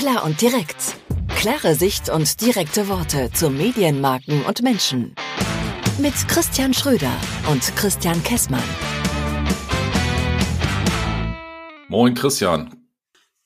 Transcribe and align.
Klar 0.00 0.24
und 0.24 0.40
direkt. 0.40 0.96
Klare 1.36 1.74
Sicht 1.74 2.08
und 2.08 2.40
direkte 2.40 2.88
Worte 2.88 3.30
zu 3.34 3.50
Medienmarken 3.50 4.46
und 4.46 4.62
Menschen. 4.62 5.14
Mit 6.00 6.14
Christian 6.26 6.72
Schröder 6.72 7.12
und 7.50 7.60
Christian 7.76 8.22
Kessmann. 8.22 8.62
Moin 11.88 12.14
Christian. 12.14 12.74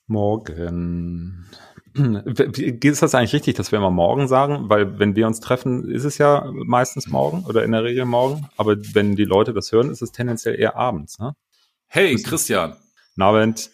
Morgen. 0.07 1.45
Ist 1.93 3.01
das 3.01 3.13
eigentlich 3.15 3.33
richtig, 3.33 3.55
dass 3.55 3.73
wir 3.73 3.79
immer 3.79 3.91
morgen 3.91 4.29
sagen? 4.29 4.69
Weil 4.69 4.97
wenn 4.97 5.17
wir 5.17 5.27
uns 5.27 5.41
treffen, 5.41 5.91
ist 5.91 6.05
es 6.05 6.17
ja 6.19 6.49
meistens 6.53 7.09
morgen 7.09 7.43
oder 7.43 7.65
in 7.65 7.73
der 7.73 7.83
Regel 7.83 8.05
morgen. 8.05 8.47
Aber 8.55 8.77
wenn 8.93 9.17
die 9.17 9.25
Leute 9.25 9.53
das 9.53 9.73
hören, 9.73 9.89
ist 9.89 10.01
es 10.01 10.13
tendenziell 10.13 10.57
eher 10.57 10.77
abends. 10.77 11.19
Ne? 11.19 11.35
Hey 11.87 12.15
Christian. 12.15 12.77
Abend. 13.21 13.69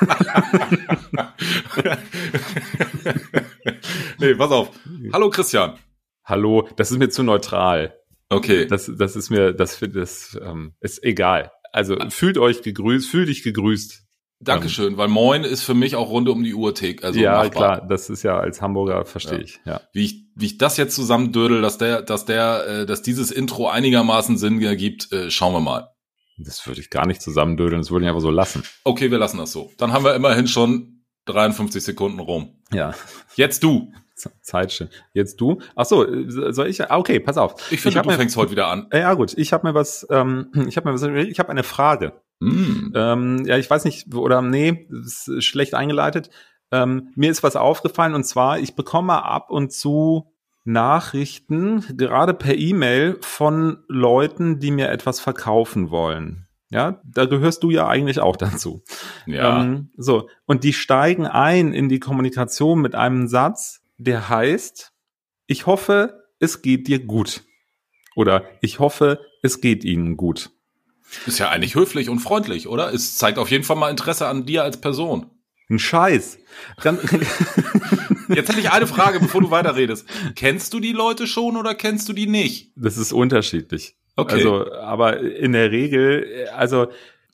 nee, 4.18 4.34
pass 4.34 4.50
auf. 4.50 4.70
Hallo 5.12 5.30
Christian. 5.30 5.78
Hallo, 6.24 6.68
das 6.76 6.90
ist 6.90 6.98
mir 6.98 7.08
zu 7.08 7.22
neutral. 7.22 7.94
Okay. 8.28 8.66
Das, 8.66 8.90
das 8.96 9.16
ist 9.16 9.30
mir, 9.30 9.52
das, 9.52 9.80
das 9.80 10.38
ähm, 10.42 10.74
ist 10.80 11.02
egal. 11.04 11.52
Also 11.72 11.96
fühlt 12.10 12.38
euch 12.38 12.62
gegrüßt, 12.62 13.08
fühlt 13.08 13.28
dich 13.28 13.42
gegrüßt. 13.42 14.02
Dankeschön, 14.38 14.92
ähm, 14.92 14.96
weil 14.98 15.08
Moin 15.08 15.44
ist 15.44 15.62
für 15.62 15.74
mich 15.74 15.96
auch 15.96 16.10
rund 16.10 16.28
um 16.28 16.44
die 16.44 16.54
Uhr 16.54 16.74
also 17.02 17.18
Ja, 17.18 17.42
machbar. 17.42 17.50
klar, 17.50 17.86
das 17.88 18.10
ist 18.10 18.22
ja 18.22 18.38
als 18.38 18.60
Hamburger 18.60 19.06
verstehe 19.06 19.38
ja. 19.38 19.44
ich, 19.44 19.60
ja. 19.64 19.80
Wie 19.92 20.04
ich 20.04 20.26
wie 20.34 20.46
ich 20.46 20.58
das 20.58 20.76
jetzt 20.76 20.94
zusammendödel, 20.94 21.62
dass 21.62 21.78
der 21.78 22.02
dass 22.02 22.26
der 22.26 22.66
äh, 22.66 22.86
dass 22.86 23.00
dieses 23.00 23.30
Intro 23.30 23.68
einigermaßen 23.68 24.36
Sinn 24.36 24.60
ergibt, 24.60 25.10
äh, 25.12 25.30
schauen 25.30 25.54
wir 25.54 25.60
mal. 25.60 25.95
Das 26.38 26.66
würde 26.66 26.80
ich 26.80 26.90
gar 26.90 27.06
nicht 27.06 27.22
zusammendödeln, 27.22 27.80
das 27.80 27.90
würde 27.90 28.04
ich 28.04 28.08
einfach 28.08 28.20
so 28.20 28.30
lassen. 28.30 28.62
Okay, 28.84 29.10
wir 29.10 29.18
lassen 29.18 29.38
das 29.38 29.52
so. 29.52 29.72
Dann 29.78 29.92
haben 29.92 30.04
wir 30.04 30.14
immerhin 30.14 30.46
schon 30.46 31.04
53 31.26 31.82
Sekunden 31.82 32.20
rum. 32.20 32.62
Ja. 32.72 32.94
Jetzt 33.34 33.62
du. 33.62 33.92
Zeit 34.40 34.72
stehen. 34.72 34.88
Jetzt 35.12 35.40
du. 35.40 35.60
Ach 35.74 35.84
so, 35.84 36.06
soll 36.28 36.68
ich? 36.68 36.82
Ah, 36.90 36.96
okay, 36.96 37.20
pass 37.20 37.36
auf. 37.36 37.70
Ich 37.70 37.80
finde, 37.80 38.00
du 38.00 38.08
mir, 38.08 38.16
fängst 38.16 38.36
heute 38.36 38.50
wieder 38.50 38.68
an. 38.68 38.88
Ja, 38.92 39.12
gut. 39.14 39.34
Ich 39.36 39.52
habe 39.52 39.66
mir 39.66 39.74
was. 39.74 40.06
Ähm, 40.10 40.50
ich 40.68 40.76
habe 40.76 40.88
mir 40.88 40.94
was. 40.94 41.02
Ich 41.28 41.38
habe 41.38 41.50
eine 41.50 41.62
Frage. 41.62 42.20
Mm. 42.40 42.92
Ähm, 42.94 43.44
ja, 43.46 43.58
ich 43.58 43.68
weiß 43.68 43.84
nicht 43.84 44.14
oder 44.14 44.42
nee, 44.42 44.88
ist 44.90 45.42
schlecht 45.44 45.74
eingeleitet. 45.74 46.30
Ähm, 46.72 47.12
mir 47.14 47.30
ist 47.30 47.42
was 47.42 47.56
aufgefallen 47.56 48.14
und 48.14 48.24
zwar, 48.24 48.58
ich 48.58 48.74
bekomme 48.74 49.22
ab 49.24 49.50
und 49.50 49.72
zu 49.72 50.32
Nachrichten, 50.66 51.84
gerade 51.96 52.34
per 52.34 52.56
E-Mail, 52.56 53.18
von 53.20 53.78
Leuten, 53.88 54.58
die 54.58 54.70
mir 54.70 54.90
etwas 54.90 55.20
verkaufen 55.20 55.90
wollen. 55.90 56.46
Ja, 56.68 57.00
da 57.04 57.26
gehörst 57.26 57.62
du 57.62 57.70
ja 57.70 57.86
eigentlich 57.86 58.18
auch 58.18 58.36
dazu. 58.36 58.82
Ja. 59.26 59.62
Ähm, 59.62 59.90
so, 59.96 60.28
und 60.46 60.64
die 60.64 60.72
steigen 60.72 61.26
ein 61.26 61.72
in 61.72 61.88
die 61.88 62.00
Kommunikation 62.00 62.80
mit 62.80 62.94
einem 62.94 63.28
Satz, 63.28 63.82
der 63.98 64.28
heißt, 64.28 64.92
ich 65.46 65.66
hoffe, 65.66 66.24
es 66.40 66.62
geht 66.62 66.88
dir 66.88 66.98
gut. 66.98 67.44
Oder 68.16 68.44
ich 68.60 68.80
hoffe, 68.80 69.20
es 69.42 69.60
geht 69.60 69.84
ihnen 69.84 70.16
gut. 70.16 70.50
Ist 71.26 71.38
ja 71.38 71.50
eigentlich 71.50 71.76
höflich 71.76 72.08
und 72.08 72.18
freundlich, 72.18 72.66
oder? 72.66 72.92
Es 72.92 73.16
zeigt 73.16 73.38
auf 73.38 73.50
jeden 73.50 73.62
Fall 73.62 73.76
mal 73.76 73.90
Interesse 73.90 74.26
an 74.26 74.44
dir 74.44 74.64
als 74.64 74.80
Person. 74.80 75.30
Ein 75.68 75.78
Scheiß. 75.78 76.38
Jetzt 78.28 78.48
hätte 78.48 78.60
ich 78.60 78.70
eine 78.70 78.86
Frage, 78.86 79.20
bevor 79.20 79.40
du 79.40 79.50
weiterredest. 79.50 80.06
Kennst 80.34 80.72
du 80.74 80.80
die 80.80 80.92
Leute 80.92 81.26
schon 81.26 81.56
oder 81.56 81.74
kennst 81.74 82.08
du 82.08 82.12
die 82.12 82.26
nicht? 82.26 82.72
Das 82.76 82.96
ist 82.96 83.12
unterschiedlich. 83.12 83.96
Okay. 84.16 84.36
Also, 84.36 84.72
aber 84.72 85.20
in 85.20 85.52
der 85.52 85.70
Regel, 85.70 86.48
also 86.54 86.88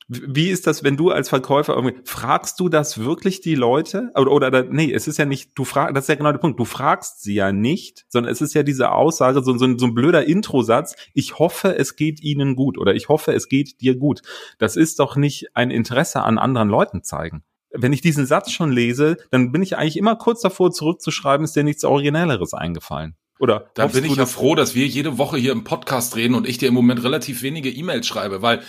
wie 0.09 0.51
ist 0.51 0.67
das, 0.67 0.85
wenn 0.85 0.97
du 0.97 1.11
als 1.11 1.29
Verkäufer 1.29 1.75
irgendwie, 1.75 1.97
fragst 2.05 2.61
du 2.61 2.69
das 2.69 2.98
wirklich 2.98 3.41
die 3.41 3.55
Leute? 3.55 4.11
Oder, 4.17 4.31
oder 4.31 4.63
nee, 4.65 4.93
es 4.93 5.09
ist 5.09 5.19
ja 5.19 5.25
nicht, 5.25 5.53
du 5.55 5.65
fragst, 5.65 5.97
das 5.97 6.05
ist 6.05 6.09
ja 6.09 6.17
genau 6.17 6.33
der 6.33 6.39
Punkt, 6.39 6.59
du 6.59 6.65
fragst 6.65 7.23
sie 7.23 7.35
ja 7.35 7.53
nicht, 7.53 8.05
sondern 8.09 8.31
es 8.31 8.41
ist 8.41 8.55
ja 8.55 8.63
diese 8.63 8.93
Aussage, 8.93 9.43
so, 9.43 9.57
so, 9.57 9.79
so 9.79 9.87
ein 9.87 9.95
blöder 9.95 10.27
Introsatz, 10.27 10.97
ich 11.14 11.39
hoffe, 11.39 11.77
es 11.77 11.97
geht 11.97 12.23
ihnen 12.23 12.57
gut 12.57 12.79
oder 12.79 12.95
ich 12.95 13.08
hoffe, 13.08 13.33
es 13.33 13.48
geht 13.48 13.81
dir 13.81 13.97
gut. 13.97 14.23
Das 14.58 14.77
ist 14.77 14.98
doch 14.98 15.17
nicht 15.17 15.57
ein 15.57 15.70
Interesse 15.70 16.23
an 16.23 16.39
anderen 16.39 16.69
Leuten 16.69 17.02
zeigen 17.02 17.42
wenn 17.74 17.92
ich 17.92 18.00
diesen 18.00 18.27
Satz 18.27 18.50
schon 18.50 18.70
lese, 18.70 19.16
dann 19.30 19.52
bin 19.52 19.62
ich 19.62 19.77
eigentlich 19.77 19.96
immer 19.96 20.16
kurz 20.16 20.40
davor 20.40 20.70
zurückzuschreiben, 20.70 21.44
ist 21.44 21.56
dir 21.56 21.64
nichts 21.64 21.84
Originelleres 21.84 22.55
eingefallen. 22.55 23.16
Oder 23.38 23.70
da 23.74 23.88
bin 23.88 24.05
ich 24.05 24.14
ja 24.14 24.27
froh, 24.27 24.55
dass 24.55 24.74
wir 24.74 24.86
jede 24.86 25.18
Woche 25.18 25.36
hier 25.36 25.52
im 25.52 25.64
Podcast 25.64 26.14
reden 26.14 26.34
und 26.34 26.48
ich 26.48 26.58
dir 26.58 26.68
im 26.68 26.74
Moment 26.74 27.02
relativ 27.02 27.42
wenige 27.42 27.70
E-Mails 27.70 28.06
schreibe, 28.06 28.40
weil 28.40 28.62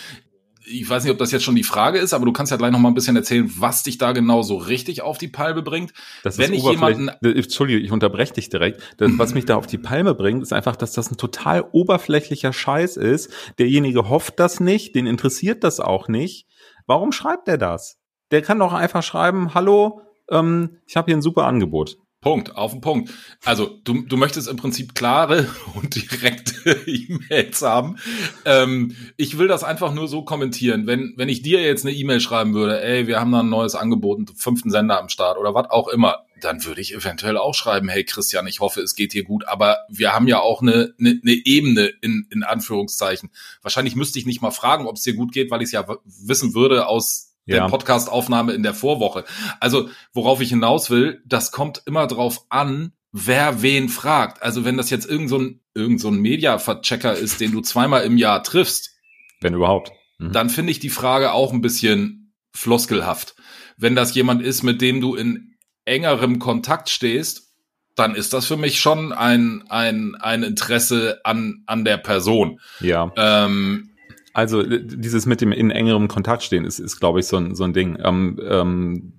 ich 0.65 0.89
weiß 0.89 1.03
nicht, 1.03 1.11
ob 1.11 1.17
das 1.17 1.31
jetzt 1.31 1.43
schon 1.43 1.55
die 1.55 1.63
Frage 1.63 1.99
ist, 1.99 2.13
aber 2.13 2.25
du 2.25 2.31
kannst 2.31 2.51
ja 2.51 2.57
gleich 2.57 2.71
noch 2.71 2.79
mal 2.79 2.87
ein 2.87 2.93
bisschen 2.93 3.15
erzählen, 3.15 3.51
was 3.57 3.83
dich 3.83 3.97
da 3.97 4.13
genau 4.13 4.41
so 4.41 4.55
richtig 4.55 5.01
auf 5.01 5.17
die 5.17 5.27
Palme 5.27 5.61
bringt. 5.61 5.93
Das 6.23 6.37
Wenn 6.37 6.53
ich 6.53 6.63
jemanden, 6.63 7.09
Entschuldige, 7.09 7.79
ich 7.79 7.91
unterbreche 7.91 8.33
dich 8.33 8.49
direkt. 8.49 8.81
Das, 8.97 9.11
was 9.17 9.33
mich 9.33 9.45
da 9.45 9.57
auf 9.57 9.67
die 9.67 9.77
Palme 9.77 10.15
bringt, 10.15 10.41
ist 10.41 10.53
einfach, 10.53 10.75
dass 10.75 10.93
das 10.93 11.11
ein 11.11 11.17
total 11.17 11.65
oberflächlicher 11.71 12.53
Scheiß 12.53 12.97
ist. 12.97 13.31
Derjenige 13.59 14.09
hofft 14.09 14.39
das 14.39 14.59
nicht, 14.59 14.95
den 14.95 15.05
interessiert 15.05 15.63
das 15.63 15.79
auch 15.79 16.07
nicht. 16.07 16.47
Warum 16.85 17.11
schreibt 17.11 17.47
er 17.47 17.57
das? 17.57 17.97
Der 18.33 18.41
kann 18.41 18.57
doch 18.57 18.73
einfach 18.73 19.03
schreiben, 19.03 19.53
hallo, 19.53 20.01
ähm, 20.27 20.79
ich 20.87 20.97
habe 20.97 21.05
hier 21.05 21.15
ein 21.15 21.21
super 21.21 21.45
Angebot. 21.45 21.99
Punkt, 22.19 22.55
auf 22.55 22.71
den 22.71 22.81
Punkt. 22.81 23.13
Also 23.45 23.79
du, 23.83 24.01
du 24.01 24.17
möchtest 24.17 24.47
im 24.47 24.57
Prinzip 24.57 24.95
klare 24.95 25.47
und 25.75 25.93
direkte 25.93 26.71
E-Mails 26.87 27.61
haben. 27.61 27.97
Ähm, 28.45 28.95
ich 29.17 29.37
will 29.37 29.47
das 29.47 29.63
einfach 29.63 29.93
nur 29.93 30.07
so 30.07 30.23
kommentieren. 30.23 30.87
Wenn, 30.87 31.13
wenn 31.15 31.29
ich 31.29 31.43
dir 31.43 31.61
jetzt 31.61 31.85
eine 31.85 31.93
E-Mail 31.93 32.21
schreiben 32.21 32.55
würde, 32.55 32.81
ey, 32.81 33.05
wir 33.05 33.19
haben 33.19 33.31
da 33.31 33.41
ein 33.41 33.49
neues 33.49 33.75
Angebot, 33.75 34.17
einen 34.17 34.27
fünften 34.35 34.71
Sender 34.71 34.99
am 34.99 35.09
Start 35.09 35.37
oder 35.37 35.53
was 35.53 35.69
auch 35.69 35.87
immer, 35.89 36.25
dann 36.41 36.65
würde 36.65 36.81
ich 36.81 36.95
eventuell 36.95 37.37
auch 37.37 37.53
schreiben, 37.53 37.87
hey 37.87 38.03
Christian, 38.03 38.47
ich 38.47 38.61
hoffe, 38.61 38.81
es 38.81 38.95
geht 38.95 39.13
dir 39.13 39.25
gut. 39.25 39.47
Aber 39.47 39.77
wir 39.89 40.11
haben 40.11 40.27
ja 40.27 40.39
auch 40.39 40.63
eine, 40.63 40.95
eine, 40.99 41.19
eine 41.21 41.33
Ebene 41.33 41.91
in, 42.01 42.25
in 42.31 42.41
Anführungszeichen. 42.41 43.29
Wahrscheinlich 43.61 43.95
müsste 43.95 44.17
ich 44.17 44.25
nicht 44.25 44.41
mal 44.41 44.49
fragen, 44.49 44.87
ob 44.87 44.95
es 44.95 45.03
dir 45.03 45.13
gut 45.13 45.33
geht, 45.33 45.51
weil 45.51 45.61
ich 45.61 45.67
es 45.67 45.71
ja 45.73 45.85
wissen 46.05 46.55
würde 46.55 46.87
aus 46.87 47.32
ja. 47.45 47.59
der 47.59 47.67
Podcast-Aufnahme 47.67 48.53
in 48.53 48.63
der 48.63 48.73
Vorwoche. 48.73 49.25
Also, 49.59 49.89
worauf 50.13 50.41
ich 50.41 50.49
hinaus 50.49 50.89
will, 50.89 51.21
das 51.25 51.51
kommt 51.51 51.81
immer 51.85 52.07
drauf 52.07 52.45
an, 52.49 52.93
wer 53.11 53.61
wen 53.61 53.89
fragt. 53.89 54.41
Also, 54.41 54.65
wenn 54.65 54.77
das 54.77 54.89
jetzt 54.89 55.09
irgend 55.09 55.29
so 55.29 55.39
ein, 55.39 55.59
irgend 55.73 55.99
so 56.01 56.09
ein 56.09 56.17
Media-Verchecker 56.17 57.13
ist, 57.13 57.41
den 57.41 57.51
du 57.51 57.61
zweimal 57.61 58.03
im 58.03 58.17
Jahr 58.17 58.43
triffst. 58.43 58.91
Wenn 59.41 59.53
überhaupt. 59.53 59.91
Mhm. 60.19 60.31
Dann 60.31 60.49
finde 60.49 60.71
ich 60.71 60.79
die 60.79 60.89
Frage 60.89 61.33
auch 61.33 61.53
ein 61.53 61.61
bisschen 61.61 62.33
floskelhaft. 62.51 63.35
Wenn 63.77 63.95
das 63.95 64.13
jemand 64.15 64.41
ist, 64.41 64.63
mit 64.63 64.81
dem 64.81 65.01
du 65.01 65.15
in 65.15 65.55
engerem 65.85 66.39
Kontakt 66.39 66.89
stehst, 66.89 67.53
dann 67.95 68.15
ist 68.15 68.33
das 68.33 68.47
für 68.47 68.57
mich 68.57 68.79
schon 68.79 69.11
ein, 69.11 69.63
ein, 69.69 70.15
ein 70.15 70.43
Interesse 70.43 71.19
an, 71.23 71.63
an 71.67 71.85
der 71.85 71.97
Person. 71.97 72.59
Ja. 72.79 73.11
Ähm, 73.15 73.92
also 74.33 74.61
äh, 74.61 74.83
dieses 74.83 75.25
mit 75.25 75.41
dem 75.41 75.51
in 75.51 75.71
engerem 75.71 76.07
Kontakt 76.07 76.43
stehen 76.43 76.65
ist, 76.65 76.79
ist 76.79 76.99
glaube 76.99 77.19
ich, 77.19 77.27
so 77.27 77.37
ein, 77.37 77.55
so 77.55 77.63
ein 77.63 77.73
Ding. 77.73 77.97
Ähm, 78.03 78.39
ähm, 78.47 79.13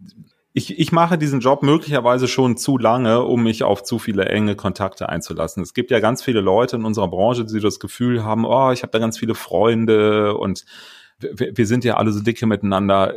ich, 0.57 0.79
ich 0.79 0.93
mache 0.93 1.19
diesen 1.19 1.41
Job 1.41 1.65
möglicherweise 1.65 2.29
schon 2.29 2.57
zu 2.57 2.79
lange, 2.79 3.23
um 3.23 3.43
mich 3.43 3.65
auf 3.65 3.83
zu 3.83 3.99
viele 3.99 4.27
enge 4.27 4.55
Kontakte 4.55 5.09
einzulassen. 5.09 5.63
Es 5.65 5.75
gibt 5.75 5.91
ja 5.91 5.99
ganz 5.99 6.23
viele 6.23 6.41
Leute 6.41 6.77
in 6.77 6.85
unserer 6.85 7.09
Branche, 7.09 7.45
die 7.45 7.59
das 7.59 7.81
Gefühl 7.81 8.23
haben, 8.25 8.45
oh, 8.45 8.71
ich 8.71 8.83
habe 8.83 8.93
da 8.93 9.01
ganz 9.01 9.19
viele 9.19 9.35
Freunde 9.35 10.37
und 10.37 10.65
wir, 11.19 11.57
wir 11.57 11.67
sind 11.67 11.85
ja 11.85 11.97
alle 11.97 12.13
so 12.13 12.21
dicke 12.21 12.47
miteinander. 12.47 13.15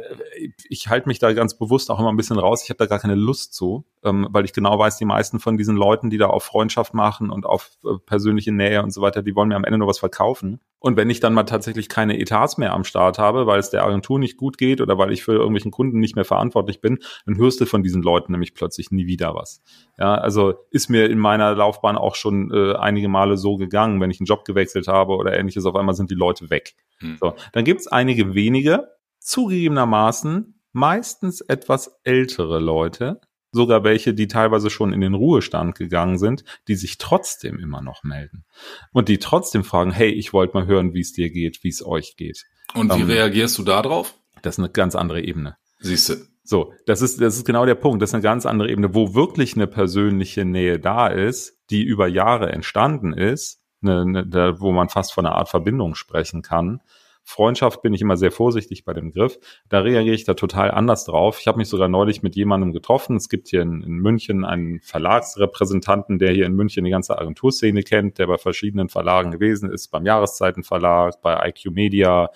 Ich 0.69 0.87
halte 0.87 1.07
mich 1.07 1.19
da 1.19 1.33
ganz 1.33 1.57
bewusst 1.57 1.89
auch 1.89 1.99
immer 1.99 2.09
ein 2.09 2.17
bisschen 2.17 2.39
raus. 2.39 2.63
Ich 2.63 2.69
habe 2.69 2.77
da 2.77 2.85
gar 2.85 2.99
keine 2.99 3.15
Lust 3.15 3.53
zu, 3.53 3.85
ähm, 4.03 4.27
weil 4.31 4.45
ich 4.45 4.53
genau 4.53 4.77
weiß, 4.77 4.97
die 4.97 5.05
meisten 5.05 5.39
von 5.39 5.57
diesen 5.57 5.75
Leuten, 5.75 6.09
die 6.09 6.17
da 6.17 6.27
auf 6.27 6.43
Freundschaft 6.43 6.93
machen 6.93 7.29
und 7.29 7.45
auf 7.45 7.71
äh, 7.83 7.97
persönliche 8.05 8.51
Nähe 8.51 8.83
und 8.83 8.91
so 8.91 9.01
weiter, 9.01 9.23
die 9.23 9.35
wollen 9.35 9.49
mir 9.49 9.55
am 9.55 9.63
Ende 9.63 9.77
nur 9.79 9.87
was 9.87 9.99
verkaufen. 9.99 10.59
Und 10.79 10.95
wenn 10.95 11.09
ich 11.09 11.19
dann 11.19 11.33
mal 11.33 11.43
tatsächlich 11.43 11.89
keine 11.89 12.19
Etats 12.19 12.57
mehr 12.57 12.73
am 12.73 12.83
Start 12.83 13.17
habe, 13.17 13.47
weil 13.47 13.59
es 13.59 13.71
der 13.71 13.83
Agentur 13.83 14.19
nicht 14.19 14.37
gut 14.37 14.57
geht 14.57 14.79
oder 14.79 14.97
weil 14.97 15.11
ich 15.11 15.23
für 15.23 15.33
irgendwelchen 15.33 15.71
Kunden 15.71 15.99
nicht 15.99 16.15
mehr 16.15 16.25
verantwortlich 16.25 16.81
bin, 16.81 16.99
dann 17.25 17.37
hörst 17.37 17.59
du 17.59 17.65
von 17.65 17.81
diesen 17.81 18.03
Leuten 18.03 18.31
nämlich 18.31 18.53
plötzlich 18.53 18.91
nie 18.91 19.07
wieder 19.07 19.33
was. 19.33 19.61
Ja, 19.97 20.15
also 20.15 20.53
ist 20.69 20.89
mir 20.89 21.09
in 21.09 21.17
meiner 21.17 21.55
Laufbahn 21.55 21.97
auch 21.97 22.15
schon 22.15 22.51
äh, 22.53 22.75
einige 22.75 23.09
Male 23.09 23.37
so 23.37 23.57
gegangen, 23.57 23.99
wenn 24.01 24.11
ich 24.11 24.19
einen 24.19 24.27
Job 24.27 24.45
gewechselt 24.45 24.87
habe 24.87 25.15
oder 25.15 25.37
ähnliches, 25.37 25.65
auf 25.65 25.75
einmal 25.75 25.95
sind 25.95 26.11
die 26.11 26.15
Leute 26.15 26.49
weg. 26.49 26.75
Hm. 26.99 27.17
So, 27.19 27.33
dann 27.53 27.65
gibt's 27.65 27.87
einige 27.87 28.35
wenige, 28.35 28.87
zugegebenermaßen 29.19 30.53
meistens 30.73 31.41
etwas 31.41 31.99
ältere 32.03 32.59
Leute, 32.59 33.19
sogar 33.57 33.83
welche, 33.83 34.13
die 34.13 34.27
teilweise 34.27 34.69
schon 34.69 34.93
in 34.93 35.01
den 35.01 35.13
Ruhestand 35.13 35.75
gegangen 35.75 36.17
sind, 36.17 36.45
die 36.69 36.75
sich 36.75 36.97
trotzdem 36.97 37.59
immer 37.59 37.81
noch 37.81 38.03
melden 38.03 38.45
und 38.93 39.09
die 39.09 39.17
trotzdem 39.17 39.65
fragen, 39.65 39.91
hey, 39.91 40.09
ich 40.09 40.31
wollte 40.31 40.55
mal 40.55 40.67
hören, 40.67 40.93
wie 40.93 41.01
es 41.01 41.11
dir 41.11 41.29
geht, 41.29 41.63
wie 41.63 41.69
es 41.69 41.85
euch 41.85 42.15
geht. 42.15 42.45
Und 42.73 42.95
wie 42.95 43.01
ähm, 43.01 43.07
reagierst 43.07 43.57
du 43.57 43.63
da 43.63 43.81
drauf? 43.81 44.13
Das 44.41 44.55
ist 44.55 44.59
eine 44.59 44.69
ganz 44.69 44.95
andere 44.95 45.21
Ebene. 45.21 45.57
Siehst 45.79 46.09
du. 46.09 46.15
So, 46.43 46.73
das 46.85 47.01
ist, 47.01 47.19
das 47.19 47.35
ist 47.35 47.45
genau 47.45 47.65
der 47.65 47.75
Punkt. 47.75 48.01
Das 48.01 48.11
ist 48.11 48.13
eine 48.13 48.23
ganz 48.23 48.45
andere 48.45 48.69
Ebene, 48.69 48.95
wo 48.95 49.13
wirklich 49.13 49.55
eine 49.55 49.67
persönliche 49.67 50.45
Nähe 50.45 50.79
da 50.79 51.07
ist, 51.07 51.57
die 51.69 51.83
über 51.83 52.07
Jahre 52.07 52.53
entstanden 52.53 53.11
ist, 53.11 53.59
eine, 53.81 54.01
eine, 54.01 54.59
wo 54.61 54.71
man 54.71 54.87
fast 54.87 55.11
von 55.11 55.25
einer 55.25 55.35
Art 55.35 55.49
Verbindung 55.49 55.95
sprechen 55.95 56.41
kann 56.41 56.81
Freundschaft 57.27 57.81
bin 57.81 57.93
ich 57.93 58.01
immer 58.01 58.15
sehr 58.15 58.31
vorsichtig 58.31 58.85
bei 58.85 58.93
dem 58.93 59.11
Griff. 59.11 59.37
Da 59.67 59.81
reagiere 59.81 60.15
ich 60.15 60.23
da 60.23 60.33
total 60.33 60.71
anders 60.71 61.03
drauf. 61.03 61.39
Ich 61.41 61.47
habe 61.47 61.57
mich 61.57 61.67
sogar 61.67 61.89
neulich 61.89 62.23
mit 62.23 62.37
jemandem 62.37 62.71
getroffen. 62.71 63.17
Es 63.17 63.27
gibt 63.27 63.49
hier 63.49 63.63
in, 63.63 63.83
in, 63.83 63.95
München 63.95 64.45
einen 64.45 64.79
Verlagsrepräsentanten, 64.79 66.19
der 66.19 66.31
hier 66.31 66.45
in 66.45 66.53
München 66.53 66.85
die 66.85 66.89
ganze 66.89 67.19
Agenturszene 67.19 67.83
kennt, 67.83 68.17
der 68.17 68.27
bei 68.27 68.37
verschiedenen 68.37 68.87
Verlagen 68.87 69.31
gewesen 69.31 69.69
ist, 69.69 69.89
beim 69.89 70.05
Jahreszeitenverlag, 70.05 71.21
bei 71.21 71.49
IQ 71.49 71.71
Media, 71.71 72.29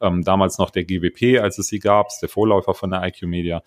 ähm, 0.00 0.22
damals 0.22 0.56
noch 0.56 0.70
der 0.70 0.84
GWP, 0.84 1.38
als 1.38 1.58
es 1.58 1.66
sie 1.66 1.78
gab, 1.78 2.08
der 2.22 2.30
Vorläufer 2.30 2.72
von 2.72 2.90
der 2.90 3.06
IQ 3.06 3.24
Media. 3.24 3.62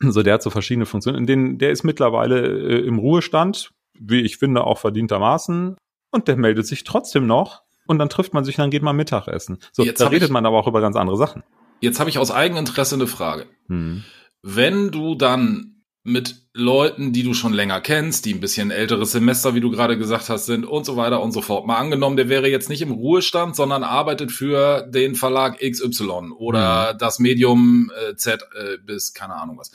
So, 0.00 0.22
der 0.22 0.34
hat 0.34 0.42
so 0.42 0.50
verschiedene 0.50 0.84
Funktionen. 0.84 1.16
In 1.16 1.26
denen, 1.26 1.58
der 1.58 1.70
ist 1.70 1.82
mittlerweile 1.82 2.46
äh, 2.46 2.86
im 2.86 2.98
Ruhestand, 2.98 3.72
wie 3.98 4.20
ich 4.20 4.36
finde, 4.36 4.64
auch 4.64 4.76
verdientermaßen. 4.76 5.78
Und 6.10 6.28
der 6.28 6.36
meldet 6.36 6.66
sich 6.66 6.84
trotzdem 6.84 7.26
noch 7.26 7.63
und 7.86 7.98
dann 7.98 8.08
trifft 8.08 8.34
man 8.34 8.44
sich, 8.44 8.56
dann 8.56 8.70
geht 8.70 8.82
man 8.82 8.96
Mittagessen. 8.96 9.58
So, 9.72 9.84
Jetzt 9.84 10.00
da 10.00 10.08
redet 10.08 10.28
ich, 10.28 10.32
man 10.32 10.46
aber 10.46 10.58
auch 10.58 10.66
über 10.66 10.80
ganz 10.80 10.96
andere 10.96 11.16
Sachen. 11.16 11.42
Jetzt 11.80 12.00
habe 12.00 12.10
ich 12.10 12.18
aus 12.18 12.30
Eigeninteresse 12.30 12.94
eine 12.94 13.06
Frage. 13.06 13.46
Hm. 13.68 14.04
Wenn 14.42 14.90
du 14.90 15.14
dann 15.14 15.74
mit 16.04 16.36
Leuten, 16.52 17.14
die 17.14 17.22
du 17.22 17.32
schon 17.32 17.54
länger 17.54 17.80
kennst, 17.80 18.26
die 18.26 18.34
ein 18.34 18.40
bisschen 18.40 18.70
älteres 18.70 19.12
Semester, 19.12 19.54
wie 19.54 19.60
du 19.60 19.70
gerade 19.70 19.96
gesagt 19.96 20.28
hast, 20.28 20.44
sind 20.44 20.66
und 20.66 20.84
so 20.84 20.98
weiter 20.98 21.22
und 21.22 21.32
so 21.32 21.40
fort. 21.40 21.66
Mal 21.66 21.78
angenommen, 21.78 22.18
der 22.18 22.28
wäre 22.28 22.48
jetzt 22.48 22.68
nicht 22.68 22.82
im 22.82 22.92
Ruhestand, 22.92 23.56
sondern 23.56 23.82
arbeitet 23.82 24.30
für 24.30 24.82
den 24.82 25.14
Verlag 25.14 25.58
XY 25.58 26.32
oder 26.36 26.92
mhm. 26.92 26.98
das 26.98 27.18
Medium 27.18 27.90
äh, 28.06 28.16
Z 28.16 28.42
äh, 28.54 28.76
bis 28.84 29.14
keine 29.14 29.34
Ahnung 29.34 29.56
was. 29.58 29.72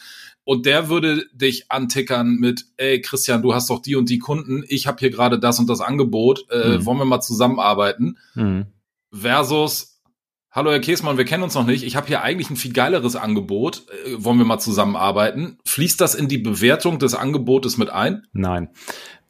Und 0.49 0.65
der 0.65 0.89
würde 0.89 1.27
dich 1.31 1.71
antickern 1.71 2.37
mit, 2.37 2.65
ey 2.77 3.01
Christian, 3.01 3.43
du 3.43 3.53
hast 3.53 3.69
doch 3.69 3.83
die 3.83 3.95
und 3.95 4.09
die 4.09 4.17
Kunden, 4.17 4.63
ich 4.67 4.87
habe 4.87 4.97
hier 4.97 5.11
gerade 5.11 5.37
das 5.37 5.59
und 5.59 5.69
das 5.69 5.79
Angebot, 5.79 6.47
äh, 6.49 6.79
mhm. 6.79 6.85
wollen 6.87 6.97
wir 6.97 7.05
mal 7.05 7.21
zusammenarbeiten? 7.21 8.17
Mhm. 8.33 8.65
Versus, 9.13 10.01
Hallo 10.49 10.71
Herr 10.71 10.79
Käsmann, 10.79 11.19
wir 11.19 11.25
kennen 11.25 11.43
uns 11.43 11.53
noch 11.53 11.67
nicht. 11.67 11.83
Ich 11.83 11.95
habe 11.95 12.07
hier 12.07 12.23
eigentlich 12.23 12.49
ein 12.49 12.55
viel 12.55 12.73
geileres 12.73 13.15
Angebot. 13.15 13.83
Äh, 14.07 14.23
wollen 14.23 14.39
wir 14.39 14.45
mal 14.45 14.57
zusammenarbeiten? 14.57 15.59
Fließt 15.65 16.01
das 16.01 16.15
in 16.15 16.27
die 16.27 16.39
Bewertung 16.39 16.97
des 16.97 17.13
Angebotes 17.13 17.77
mit 17.77 17.91
ein? 17.91 18.23
Nein. 18.33 18.69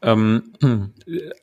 Ähm, 0.02 0.54
äh, 0.62 0.88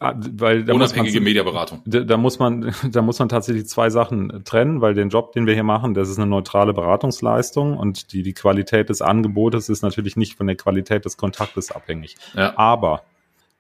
weil 0.01 0.65
da 0.65 0.73
Unabhängige 0.73 1.19
man, 1.19 1.25
Mediaberatung. 1.25 1.83
Da, 1.85 2.01
da, 2.01 2.17
muss 2.17 2.39
man, 2.39 2.75
da 2.91 3.03
muss 3.03 3.19
man 3.19 3.29
tatsächlich 3.29 3.67
zwei 3.67 3.91
Sachen 3.91 4.45
trennen, 4.45 4.81
weil 4.81 4.95
den 4.95 5.11
Job, 5.11 5.33
den 5.33 5.47
wir 5.47 5.55
hier 5.55 5.63
machen, 5.63 5.93
das 5.93 6.09
ist 6.09 6.19
eine 6.19 6.27
neutrale 6.27 6.73
Beratungsleistung 6.73 7.77
und 7.77 8.13
die, 8.13 8.23
die 8.23 8.33
Qualität 8.33 8.89
des 8.89 9.03
Angebotes 9.03 9.69
ist 9.69 9.83
natürlich 9.83 10.17
nicht 10.17 10.37
von 10.37 10.47
der 10.47 10.57
Qualität 10.57 11.05
des 11.05 11.17
Kontaktes 11.17 11.71
abhängig. 11.71 12.17
Ja. 12.35 12.57
Aber 12.57 13.03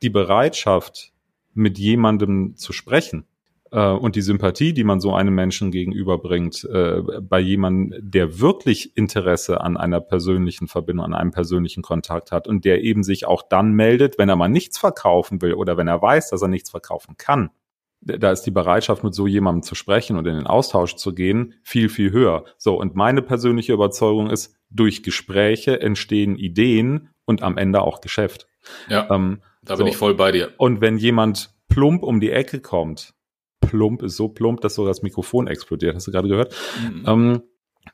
die 0.02 0.10
Bereitschaft, 0.10 1.12
mit 1.52 1.78
jemandem 1.78 2.54
zu 2.56 2.72
sprechen, 2.72 3.24
äh, 3.72 3.90
und 3.90 4.16
die 4.16 4.22
Sympathie, 4.22 4.72
die 4.72 4.84
man 4.84 5.00
so 5.00 5.14
einem 5.14 5.34
Menschen 5.34 5.70
gegenüberbringt, 5.70 6.64
äh, 6.64 7.02
bei 7.20 7.40
jemandem, 7.40 7.98
der 8.00 8.40
wirklich 8.40 8.96
Interesse 8.96 9.60
an 9.60 9.76
einer 9.76 10.00
persönlichen 10.00 10.68
Verbindung, 10.68 11.06
an 11.06 11.14
einem 11.14 11.30
persönlichen 11.30 11.82
Kontakt 11.82 12.32
hat 12.32 12.48
und 12.48 12.64
der 12.64 12.82
eben 12.82 13.02
sich 13.02 13.26
auch 13.26 13.42
dann 13.42 13.72
meldet, 13.72 14.18
wenn 14.18 14.28
er 14.28 14.36
mal 14.36 14.48
nichts 14.48 14.78
verkaufen 14.78 15.42
will 15.42 15.54
oder 15.54 15.76
wenn 15.76 15.88
er 15.88 16.00
weiß, 16.00 16.30
dass 16.30 16.42
er 16.42 16.48
nichts 16.48 16.70
verkaufen 16.70 17.16
kann. 17.16 17.50
Da 18.02 18.30
ist 18.30 18.42
die 18.42 18.52
Bereitschaft, 18.52 19.02
mit 19.02 19.14
so 19.14 19.26
jemandem 19.26 19.62
zu 19.62 19.74
sprechen 19.74 20.16
und 20.16 20.26
in 20.26 20.36
den 20.36 20.46
Austausch 20.46 20.94
zu 20.94 21.14
gehen, 21.14 21.54
viel, 21.64 21.88
viel 21.88 22.12
höher. 22.12 22.44
So, 22.56 22.78
und 22.78 22.94
meine 22.94 23.22
persönliche 23.22 23.72
Überzeugung 23.72 24.30
ist, 24.30 24.54
durch 24.70 25.02
Gespräche 25.02 25.80
entstehen 25.80 26.36
Ideen 26.36 27.08
und 27.24 27.42
am 27.42 27.56
Ende 27.56 27.80
auch 27.82 28.00
Geschäft. 28.00 28.46
Ja, 28.88 29.08
ähm, 29.10 29.40
da 29.62 29.74
bin 29.74 29.86
so. 29.86 29.90
ich 29.90 29.96
voll 29.96 30.14
bei 30.14 30.30
dir. 30.30 30.52
Und 30.58 30.80
wenn 30.80 30.98
jemand 30.98 31.50
plump 31.68 32.02
um 32.04 32.20
die 32.20 32.30
Ecke 32.30 32.60
kommt 32.60 33.15
plump 33.60 34.02
ist 34.02 34.16
so 34.16 34.28
plump, 34.28 34.60
dass 34.60 34.74
sogar 34.74 34.90
das 34.90 35.02
Mikrofon 35.02 35.46
explodiert. 35.46 35.94
Hast 35.94 36.06
du 36.06 36.12
gerade 36.12 36.28
gehört? 36.28 36.54
Mhm. 36.80 37.04
Ähm, 37.06 37.42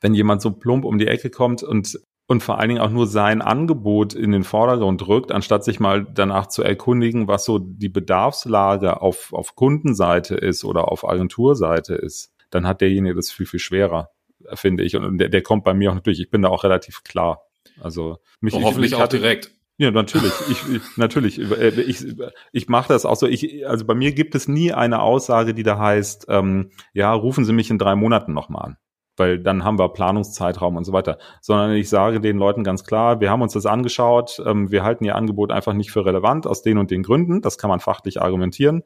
wenn 0.01 0.15
jemand 0.15 0.43
so 0.43 0.53
plump 0.53 0.85
um 0.85 0.99
die 0.99 1.07
Ecke 1.07 1.31
kommt 1.31 1.63
und 1.63 1.99
und 2.27 2.43
vor 2.43 2.59
allen 2.59 2.69
Dingen 2.69 2.81
auch 2.81 2.91
nur 2.91 3.07
sein 3.07 3.43
Angebot 3.43 4.15
in 4.15 4.33
den 4.33 4.45
Vordergrund 4.45 5.07
rückt, 5.07 5.33
anstatt 5.33 5.65
sich 5.65 5.81
mal 5.81 6.05
danach 6.05 6.47
zu 6.47 6.63
erkundigen, 6.63 7.29
was 7.29 7.45
so 7.45 7.59
die 7.59 7.89
Bedarfslage 7.89 9.03
auf, 9.03 9.33
auf 9.33 9.55
Kundenseite 9.55 10.35
ist 10.37 10.65
oder 10.65 10.91
auf 10.91 11.07
Agenturseite 11.07 11.95
ist, 11.95 12.33
dann 12.51 12.67
hat 12.67 12.81
derjenige 12.81 13.17
das 13.17 13.31
viel, 13.31 13.47
viel 13.47 13.61
schwerer, 13.61 14.11
finde 14.55 14.85
ich. 14.85 14.97
Und 14.97 15.19
der, 15.19 15.29
der 15.29 15.43
kommt 15.43 15.65
bei 15.65 15.75
mir 15.75 15.91
auch 15.91 15.95
natürlich, 15.95 16.21
ich 16.21 16.31
bin 16.31 16.43
da 16.43 16.49
auch 16.49 16.65
relativ 16.65 17.03
klar. 17.03 17.43
Also 17.81 18.19
mich, 18.41 18.55
hoffentlich 18.55 18.93
ich, 18.93 18.97
ich 18.97 19.03
hatte, 19.03 19.17
auch 19.17 19.21
direkt. 19.21 19.53
Ja, 19.83 19.91
natürlich. 19.91 20.33
Ich, 20.49 20.77
ich 20.77 20.97
natürlich. 20.97 21.41
Äh, 21.41 21.81
ich, 21.81 22.07
ich 22.53 22.69
mache 22.69 22.93
das 22.93 23.05
auch 23.05 23.17
so. 23.17 23.27
Ich, 23.27 23.67
also 23.67 23.85
bei 23.85 23.95
mir 23.95 24.13
gibt 24.13 24.37
es 24.37 24.47
nie 24.47 24.73
eine 24.73 25.03
Aussage, 25.03 25.55
die 25.55 25.65
da 25.65 25.77
heißt, 25.77 26.27
ähm, 26.29 26.71
ja, 26.93 27.13
rufen 27.13 27.45
Sie 27.45 27.53
mich 27.53 27.69
in 27.69 27.79
drei 27.79 27.97
Monaten 27.97 28.33
nochmal 28.33 28.65
an. 28.65 28.77
Weil 29.17 29.41
dann 29.41 29.65
haben 29.65 29.81
wir 29.81 29.89
Planungszeitraum 29.89 30.77
und 30.77 30.85
so 30.85 30.93
weiter. 30.93 31.19
Sondern 31.41 31.73
ich 31.73 31.89
sage 31.89 32.21
den 32.21 32.39
Leuten 32.39 32.63
ganz 32.63 32.85
klar, 32.85 33.19
wir 33.21 33.29
haben 33.29 33.43
uns 33.43 33.55
das 33.55 33.67
angeschaut, 33.67 34.41
ähm, 34.47 34.71
wir 34.71 34.85
halten 34.85 35.05
Ihr 35.05 35.17
Angebot 35.17 35.51
einfach 35.51 35.73
nicht 35.73 35.91
für 35.91 36.07
relevant 36.07 36.47
aus 36.47 36.63
den 36.63 36.79
und 36.79 36.93
den 36.93 37.03
Gründen. 37.03 37.43
Das 37.43 37.59
kann 37.59 37.69
man 37.69 37.81
fachlich 37.81 38.23
argumentieren 38.23 38.85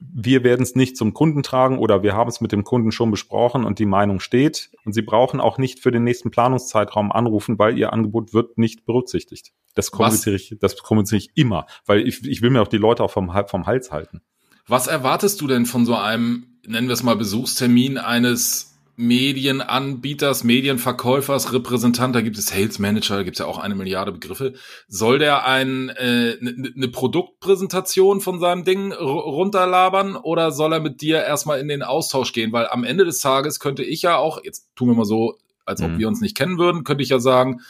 wir 0.00 0.42
werden 0.42 0.62
es 0.62 0.74
nicht 0.74 0.96
zum 0.96 1.12
Kunden 1.12 1.42
tragen 1.42 1.78
oder 1.78 2.02
wir 2.02 2.14
haben 2.14 2.28
es 2.28 2.40
mit 2.40 2.52
dem 2.52 2.64
Kunden 2.64 2.90
schon 2.90 3.10
besprochen 3.10 3.64
und 3.64 3.78
die 3.78 3.86
Meinung 3.86 4.18
steht. 4.18 4.70
Und 4.84 4.94
Sie 4.94 5.02
brauchen 5.02 5.40
auch 5.40 5.58
nicht 5.58 5.80
für 5.80 5.90
den 5.90 6.04
nächsten 6.04 6.30
Planungszeitraum 6.30 7.12
anrufen, 7.12 7.58
weil 7.58 7.78
Ihr 7.78 7.92
Angebot 7.92 8.32
wird 8.32 8.56
nicht 8.56 8.86
berücksichtigt. 8.86 9.52
Das 9.74 9.90
kommuniziere 9.90 10.36
ich, 10.36 10.56
das 10.58 10.76
kommuniziere 10.78 11.18
ich 11.18 11.30
immer, 11.34 11.66
weil 11.86 12.06
ich, 12.06 12.26
ich 12.26 12.42
will 12.42 12.50
mir 12.50 12.62
auch 12.62 12.68
die 12.68 12.78
Leute 12.78 13.04
auch 13.04 13.10
vom, 13.10 13.30
vom 13.46 13.66
Hals 13.66 13.92
halten. 13.92 14.22
Was 14.66 14.86
erwartest 14.86 15.40
du 15.40 15.46
denn 15.46 15.66
von 15.66 15.84
so 15.84 15.94
einem, 15.94 16.46
nennen 16.66 16.88
wir 16.88 16.94
es 16.94 17.02
mal, 17.02 17.16
Besuchstermin 17.16 17.98
eines 17.98 18.78
Medienanbieters, 19.00 20.44
Medienverkäufers, 20.44 21.52
Repräsentant, 21.52 22.14
da 22.14 22.20
gibt 22.20 22.36
es 22.36 22.48
Sales 22.48 22.78
Manager, 22.78 23.16
da 23.16 23.22
gibt 23.22 23.36
es 23.36 23.40
ja 23.40 23.46
auch 23.46 23.58
eine 23.58 23.74
Milliarde 23.74 24.12
Begriffe. 24.12 24.52
Soll 24.88 25.18
der 25.18 25.46
ein, 25.46 25.88
äh, 25.88 26.36
ne, 26.40 26.70
ne 26.74 26.88
Produktpräsentation 26.88 28.20
von 28.20 28.38
seinem 28.38 28.64
Ding 28.64 28.92
runterlabern 28.92 30.16
oder 30.16 30.52
soll 30.52 30.74
er 30.74 30.80
mit 30.80 31.00
dir 31.00 31.22
erstmal 31.22 31.60
in 31.60 31.68
den 31.68 31.82
Austausch 31.82 32.32
gehen? 32.32 32.52
Weil 32.52 32.68
am 32.68 32.84
Ende 32.84 33.04
des 33.04 33.20
Tages 33.20 33.58
könnte 33.58 33.82
ich 33.82 34.02
ja 34.02 34.16
auch, 34.16 34.44
jetzt 34.44 34.68
tun 34.76 34.88
wir 34.88 34.94
mal 34.94 35.04
so, 35.04 35.38
als 35.64 35.80
ob 35.80 35.92
mhm. 35.92 35.98
wir 35.98 36.08
uns 36.08 36.20
nicht 36.20 36.36
kennen 36.36 36.58
würden, 36.58 36.84
könnte 36.84 37.02
ich 37.02 37.08
ja 37.08 37.20
sagen, 37.20 37.62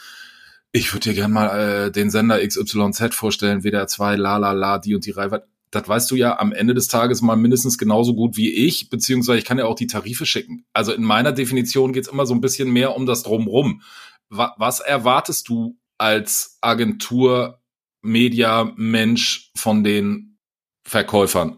ich 0.73 0.93
würde 0.93 1.09
dir 1.09 1.13
gerne 1.13 1.33
mal 1.33 1.47
äh, 1.47 1.91
den 1.91 2.09
Sender 2.09 2.45
XYZ 2.45 3.15
vorstellen, 3.15 3.63
WDR 3.63 3.87
2, 3.87 4.15
la 4.15 4.37
la 4.37 4.51
la, 4.51 4.79
die 4.79 4.95
und 4.95 5.05
die 5.05 5.11
Reihe 5.11 5.31
das 5.71 5.87
weißt 5.87 6.11
du 6.11 6.15
ja 6.15 6.37
am 6.37 6.51
Ende 6.51 6.73
des 6.73 6.89
Tages 6.89 7.21
mal 7.21 7.37
mindestens 7.37 7.77
genauso 7.77 8.13
gut 8.13 8.35
wie 8.35 8.51
ich, 8.51 8.89
beziehungsweise 8.89 9.39
ich 9.39 9.45
kann 9.45 9.57
ja 9.57 9.65
auch 9.65 9.75
die 9.75 9.87
Tarife 9.87 10.25
schicken. 10.25 10.65
Also 10.73 10.91
in 10.91 11.03
meiner 11.03 11.31
Definition 11.31 11.93
geht's 11.93 12.09
immer 12.09 12.25
so 12.25 12.33
ein 12.33 12.41
bisschen 12.41 12.71
mehr 12.71 12.95
um 12.95 13.05
das 13.05 13.23
Drumrum. 13.23 13.81
Was 14.29 14.79
erwartest 14.79 15.49
du 15.49 15.77
als 15.97 16.57
Agentur, 16.61 17.61
Media, 18.01 18.71
Mensch 18.75 19.51
von 19.55 19.83
den 19.83 20.37
Verkäufern? 20.83 21.57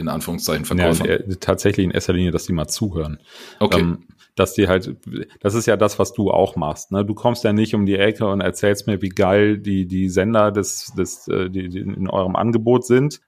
In 0.00 0.08
Anführungszeichen 0.08 0.64
Verkäufern. 0.64 1.08
Ja, 1.08 1.18
tatsächlich 1.40 1.84
in 1.84 1.90
erster 1.90 2.12
Linie, 2.12 2.30
dass 2.30 2.46
die 2.46 2.52
mal 2.52 2.68
zuhören. 2.68 3.18
Okay. 3.58 3.80
Ähm, 3.80 4.06
dass 4.36 4.54
die 4.54 4.68
halt, 4.68 4.96
das 5.40 5.54
ist 5.54 5.66
ja 5.66 5.76
das, 5.76 5.98
was 5.98 6.12
du 6.12 6.30
auch 6.30 6.54
machst. 6.54 6.92
Ne? 6.92 7.04
Du 7.04 7.14
kommst 7.14 7.42
ja 7.42 7.52
nicht 7.52 7.74
um 7.74 7.86
die 7.86 7.96
Ecke 7.96 8.26
und 8.28 8.40
erzählst 8.40 8.86
mir, 8.86 9.02
wie 9.02 9.08
geil 9.08 9.58
die, 9.58 9.86
die 9.86 10.08
Sender 10.08 10.52
des, 10.52 10.92
des, 10.96 11.26
äh, 11.26 11.50
die, 11.50 11.68
die 11.68 11.80
in 11.80 12.08
eurem 12.08 12.36
Angebot 12.36 12.86
sind, 12.86 13.20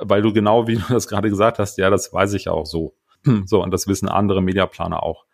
weil 0.00 0.22
du 0.22 0.32
genau, 0.32 0.66
wie 0.66 0.76
du 0.76 0.82
das 0.88 1.08
gerade 1.08 1.28
gesagt 1.28 1.58
hast, 1.58 1.78
ja, 1.78 1.90
das 1.90 2.12
weiß 2.12 2.34
ich 2.34 2.46
ja 2.46 2.52
auch 2.52 2.66
so. 2.66 2.94
So, 3.46 3.62
und 3.62 3.70
das 3.70 3.86
wissen 3.86 4.08
andere 4.08 4.42
Mediaplaner 4.42 5.00
auch. 5.02 5.26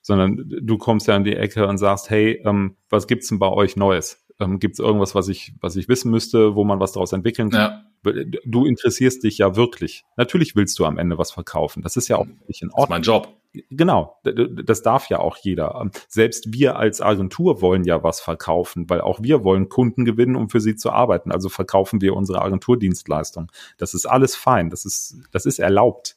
Sondern 0.00 0.48
du 0.62 0.78
kommst 0.78 1.08
ja 1.08 1.16
in 1.16 1.24
die 1.24 1.34
Ecke 1.34 1.66
und 1.66 1.78
sagst, 1.78 2.08
hey, 2.08 2.40
ähm, 2.44 2.76
was 2.88 3.08
gibt's 3.08 3.26
denn 3.26 3.40
bei 3.40 3.48
euch 3.48 3.76
Neues? 3.76 4.24
Ähm, 4.38 4.60
gibt's 4.60 4.78
irgendwas, 4.78 5.16
was 5.16 5.26
ich, 5.26 5.52
was 5.60 5.74
ich 5.74 5.88
wissen 5.88 6.12
müsste, 6.12 6.54
wo 6.54 6.62
man 6.62 6.78
was 6.78 6.92
daraus 6.92 7.12
entwickeln 7.12 7.50
kann? 7.50 7.82
Ja. 8.04 8.32
Du 8.44 8.66
interessierst 8.66 9.24
dich 9.24 9.38
ja 9.38 9.56
wirklich. 9.56 10.04
Natürlich 10.16 10.54
willst 10.54 10.78
du 10.78 10.84
am 10.84 10.98
Ende 10.98 11.18
was 11.18 11.32
verkaufen. 11.32 11.82
Das 11.82 11.96
ist 11.96 12.06
ja 12.06 12.16
auch 12.16 12.26
nicht 12.46 12.62
in 12.62 12.70
Ordnung. 12.70 12.76
Das 12.76 12.84
ist 12.84 12.90
mein 12.90 13.02
Job. 13.02 13.40
Genau, 13.70 14.18
das 14.22 14.82
darf 14.82 15.08
ja 15.08 15.18
auch 15.18 15.36
jeder. 15.36 15.88
Selbst 16.08 16.52
wir 16.52 16.76
als 16.76 17.00
Agentur 17.00 17.60
wollen 17.62 17.84
ja 17.84 18.02
was 18.02 18.20
verkaufen, 18.20 18.88
weil 18.88 19.00
auch 19.00 19.22
wir 19.22 19.44
wollen 19.44 19.68
Kunden 19.68 20.04
gewinnen, 20.04 20.36
um 20.36 20.50
für 20.50 20.60
sie 20.60 20.76
zu 20.76 20.90
arbeiten. 20.90 21.30
Also 21.32 21.48
verkaufen 21.48 22.00
wir 22.00 22.14
unsere 22.14 22.42
Agenturdienstleistung. 22.42 23.50
Das 23.78 23.94
ist 23.94 24.06
alles 24.06 24.36
fein, 24.36 24.70
das 24.70 24.84
ist, 24.84 25.16
das 25.32 25.46
ist 25.46 25.58
erlaubt. 25.58 26.16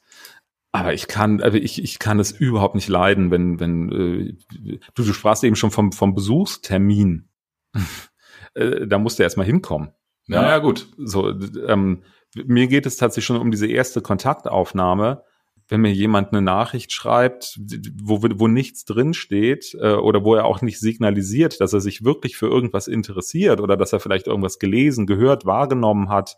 Aber 0.72 0.94
ich 0.94 1.08
kann, 1.08 1.42
also 1.42 1.58
ich, 1.58 1.82
ich 1.82 1.98
kann 1.98 2.20
es 2.20 2.30
überhaupt 2.30 2.76
nicht 2.76 2.88
leiden, 2.88 3.30
wenn, 3.30 3.58
wenn 3.58 3.90
äh, 3.90 4.78
du, 4.94 5.02
du 5.02 5.12
sprachst 5.12 5.42
eben 5.42 5.56
schon 5.56 5.72
vom, 5.72 5.92
vom 5.92 6.14
Besuchstermin. 6.14 7.28
äh, 8.54 8.86
da 8.86 8.98
musst 8.98 9.18
du 9.18 9.24
erstmal 9.24 9.46
hinkommen. 9.46 9.90
Ja, 10.28 10.42
ja, 10.42 10.58
gut. 10.58 10.88
So, 10.96 11.30
ähm, 11.66 12.04
mir 12.34 12.68
geht 12.68 12.86
es 12.86 12.96
tatsächlich 12.96 13.24
schon 13.24 13.40
um 13.40 13.50
diese 13.50 13.66
erste 13.66 14.00
Kontaktaufnahme 14.00 15.24
wenn 15.70 15.80
mir 15.82 15.92
jemand 15.92 16.32
eine 16.32 16.42
Nachricht 16.42 16.92
schreibt, 16.92 17.58
wo, 18.02 18.20
wo 18.22 18.48
nichts 18.48 18.84
drin 18.84 19.14
steht 19.14 19.76
äh, 19.80 19.94
oder 19.94 20.24
wo 20.24 20.34
er 20.34 20.44
auch 20.44 20.62
nicht 20.62 20.80
signalisiert, 20.80 21.60
dass 21.60 21.72
er 21.72 21.80
sich 21.80 22.04
wirklich 22.04 22.36
für 22.36 22.48
irgendwas 22.48 22.88
interessiert 22.88 23.60
oder 23.60 23.76
dass 23.76 23.92
er 23.92 24.00
vielleicht 24.00 24.26
irgendwas 24.26 24.58
gelesen, 24.58 25.06
gehört, 25.06 25.46
wahrgenommen 25.46 26.08
hat, 26.08 26.36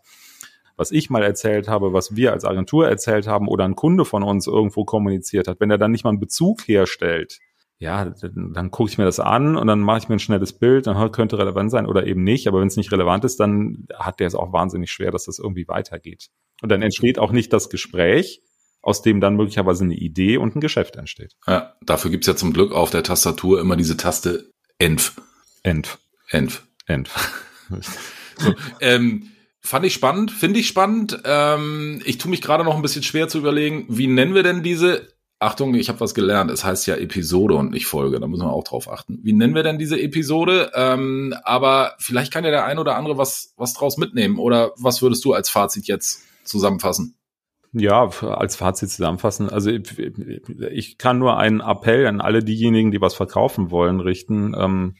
was 0.77 0.91
ich 0.91 1.09
mal 1.09 1.23
erzählt 1.23 1.67
habe, 1.67 1.93
was 1.93 2.15
wir 2.15 2.31
als 2.31 2.45
Agentur 2.45 2.87
erzählt 2.87 3.27
haben 3.27 3.47
oder 3.47 3.65
ein 3.65 3.75
Kunde 3.75 4.05
von 4.05 4.21
uns 4.21 4.45
irgendwo 4.45 4.85
kommuniziert 4.85 5.47
hat, 5.47 5.59
wenn 5.59 5.71
er 5.71 5.79
dann 5.79 5.91
nicht 5.91 6.03
mal 6.03 6.11
einen 6.11 6.19
Bezug 6.19 6.67
herstellt, 6.67 7.39
ja, 7.79 8.05
dann, 8.05 8.53
dann 8.53 8.71
gucke 8.71 8.89
ich 8.89 8.97
mir 8.97 9.03
das 9.03 9.19
an 9.19 9.57
und 9.57 9.67
dann 9.67 9.81
mache 9.81 9.97
ich 9.97 10.09
mir 10.09 10.15
ein 10.15 10.19
schnelles 10.19 10.53
Bild, 10.53 10.87
dann 10.87 11.11
könnte 11.11 11.37
relevant 11.37 11.69
sein 11.71 11.85
oder 11.85 12.05
eben 12.05 12.23
nicht. 12.23 12.47
Aber 12.47 12.61
wenn 12.61 12.67
es 12.67 12.77
nicht 12.77 12.93
relevant 12.93 13.25
ist, 13.25 13.39
dann 13.41 13.87
hat 13.93 14.21
der 14.21 14.27
es 14.27 14.35
auch 14.35 14.53
wahnsinnig 14.53 14.89
schwer, 14.89 15.11
dass 15.11 15.25
das 15.25 15.39
irgendwie 15.39 15.67
weitergeht. 15.67 16.29
Und 16.61 16.71
dann 16.71 16.81
entsteht 16.81 17.19
auch 17.19 17.33
nicht 17.33 17.51
das 17.51 17.69
Gespräch, 17.69 18.41
aus 18.83 19.01
dem 19.01 19.21
dann 19.21 19.35
möglicherweise 19.35 19.85
eine 19.85 19.95
Idee 19.95 20.37
und 20.37 20.55
ein 20.55 20.61
Geschäft 20.61 20.97
entsteht. 20.97 21.33
Ja, 21.47 21.73
dafür 21.81 22.11
gibt's 22.11 22.27
ja 22.27 22.35
zum 22.35 22.53
Glück 22.53 22.73
auf 22.73 22.91
der 22.91 23.01
Tastatur 23.01 23.59
immer 23.59 23.75
diese 23.75 23.97
Taste 23.97 24.51
Env. 24.77 25.13
Env. 25.63 25.97
Env. 26.29 26.61
Env. 26.85 27.09
so, 28.37 28.53
ähm, 28.81 29.31
fand 29.61 29.85
ich 29.85 29.93
spannend, 29.93 30.31
finde 30.31 30.59
ich 30.59 30.67
spannend. 30.67 31.19
Ähm, 31.23 32.01
ich 32.05 32.17
tue 32.17 32.29
mich 32.29 32.41
gerade 32.41 32.65
noch 32.65 32.75
ein 32.75 32.81
bisschen 32.81 33.03
schwer 33.03 33.29
zu 33.29 33.39
überlegen, 33.39 33.85
wie 33.87 34.07
nennen 34.07 34.35
wir 34.35 34.43
denn 34.43 34.63
diese 34.63 35.07
Achtung, 35.39 35.73
ich 35.75 35.89
habe 35.89 35.99
was 35.99 36.13
gelernt. 36.13 36.51
Es 36.51 36.63
heißt 36.63 36.87
ja 36.87 36.95
Episode 36.95 37.55
und 37.55 37.71
nicht 37.71 37.85
Folge. 37.85 38.19
Da 38.19 38.27
müssen 38.27 38.43
wir 38.43 38.51
auch 38.51 38.63
drauf 38.63 38.89
achten. 38.89 39.19
Wie 39.23 39.33
nennen 39.33 39.55
wir 39.55 39.63
denn 39.63 39.77
diese 39.77 39.99
Episode? 39.99 40.71
Ähm, 40.73 41.33
aber 41.43 41.95
vielleicht 41.99 42.31
kann 42.31 42.45
ja 42.45 42.51
der 42.51 42.65
ein 42.65 42.79
oder 42.79 42.95
andere 42.95 43.17
was, 43.17 43.53
was 43.57 43.73
draus 43.73 43.97
mitnehmen. 43.97 44.39
Oder 44.39 44.71
was 44.77 45.01
würdest 45.01 45.23
du 45.25 45.33
als 45.33 45.49
Fazit 45.49 45.87
jetzt 45.87 46.21
zusammenfassen? 46.45 47.15
Ja, 47.73 48.07
als 48.21 48.55
Fazit 48.55 48.91
zusammenfassen. 48.91 49.49
Also 49.49 49.71
ich, 49.71 49.97
ich 49.97 50.97
kann 50.99 51.17
nur 51.17 51.37
einen 51.37 51.59
Appell 51.59 52.05
an 52.05 52.21
alle 52.21 52.43
diejenigen, 52.43 52.91
die 52.91 53.01
was 53.01 53.15
verkaufen 53.15 53.71
wollen, 53.71 53.99
richten. 53.99 54.53
Ähm, 54.55 54.95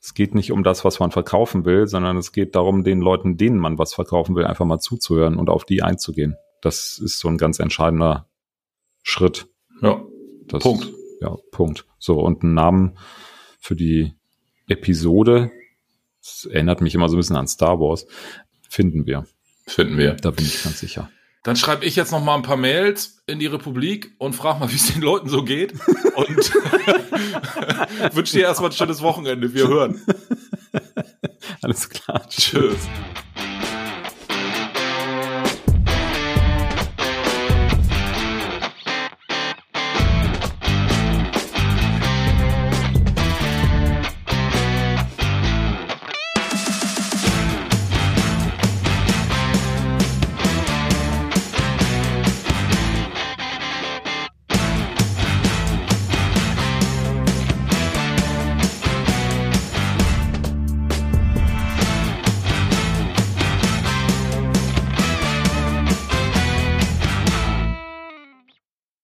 es 0.00 0.14
geht 0.14 0.34
nicht 0.34 0.52
um 0.52 0.62
das, 0.62 0.84
was 0.84 1.00
man 1.00 1.10
verkaufen 1.10 1.64
will, 1.64 1.86
sondern 1.88 2.16
es 2.16 2.32
geht 2.32 2.54
darum, 2.54 2.84
den 2.84 3.00
Leuten, 3.00 3.36
denen 3.36 3.58
man 3.58 3.78
was 3.78 3.94
verkaufen 3.94 4.36
will, 4.36 4.44
einfach 4.44 4.64
mal 4.64 4.78
zuzuhören 4.78 5.36
und 5.36 5.50
auf 5.50 5.64
die 5.64 5.82
einzugehen. 5.82 6.36
Das 6.60 6.98
ist 6.98 7.18
so 7.18 7.28
ein 7.28 7.38
ganz 7.38 7.58
entscheidender 7.58 8.28
Schritt. 9.02 9.48
Ja. 9.80 10.02
Das, 10.46 10.62
Punkt. 10.62 10.92
Ja, 11.20 11.36
Punkt. 11.50 11.86
So, 11.98 12.20
und 12.20 12.42
einen 12.42 12.54
Namen 12.54 12.98
für 13.58 13.74
die 13.74 14.12
Episode, 14.68 15.50
das 16.20 16.48
erinnert 16.50 16.80
mich 16.80 16.94
immer 16.94 17.08
so 17.08 17.16
ein 17.16 17.18
bisschen 17.20 17.36
an 17.36 17.48
Star 17.48 17.80
Wars, 17.80 18.06
finden 18.68 19.06
wir. 19.06 19.26
Finden 19.66 19.98
wir. 19.98 20.14
Da 20.14 20.30
bin 20.30 20.44
ich 20.44 20.62
ganz 20.62 20.80
sicher. 20.80 21.10
Dann 21.42 21.56
schreibe 21.56 21.84
ich 21.84 21.96
jetzt 21.96 22.12
noch 22.12 22.22
mal 22.22 22.36
ein 22.36 22.42
paar 22.42 22.56
Mails 22.56 23.20
in 23.26 23.40
die 23.40 23.46
Republik 23.46 24.14
und 24.18 24.34
frage 24.34 24.60
mal, 24.60 24.68
wie 24.72 24.76
es 24.76 24.92
den 24.92 25.02
Leuten 25.02 25.28
so 25.28 25.42
geht. 25.42 25.72
Und 26.14 26.54
wünsche 28.14 28.32
dir 28.34 28.42
erstmal 28.44 28.70
ein 28.70 28.76
schönes 28.76 29.02
Wochenende. 29.02 29.52
Wir 29.52 29.66
hören. 29.66 30.00
Alles 31.62 31.88
klar. 31.88 32.26
Tschüss. 32.28 32.88